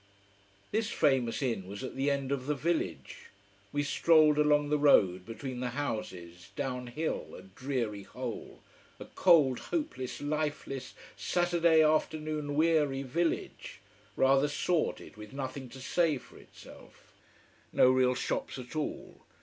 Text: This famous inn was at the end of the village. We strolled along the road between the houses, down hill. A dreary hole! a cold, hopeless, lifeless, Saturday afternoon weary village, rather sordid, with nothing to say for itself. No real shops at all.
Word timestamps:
This 0.71 0.89
famous 0.89 1.43
inn 1.43 1.67
was 1.67 1.83
at 1.83 1.95
the 1.95 2.09
end 2.09 2.31
of 2.31 2.47
the 2.47 2.55
village. 2.55 3.29
We 3.71 3.83
strolled 3.83 4.39
along 4.39 4.69
the 4.69 4.79
road 4.79 5.27
between 5.27 5.59
the 5.59 5.69
houses, 5.77 6.49
down 6.55 6.87
hill. 6.87 7.35
A 7.35 7.43
dreary 7.43 8.01
hole! 8.01 8.63
a 8.99 9.05
cold, 9.05 9.59
hopeless, 9.59 10.19
lifeless, 10.19 10.95
Saturday 11.15 11.83
afternoon 11.83 12.55
weary 12.55 13.03
village, 13.03 13.79
rather 14.15 14.47
sordid, 14.47 15.17
with 15.17 15.33
nothing 15.33 15.69
to 15.69 15.79
say 15.79 16.17
for 16.17 16.39
itself. 16.39 17.13
No 17.71 17.91
real 17.91 18.15
shops 18.15 18.57
at 18.57 18.75
all. 18.75 19.21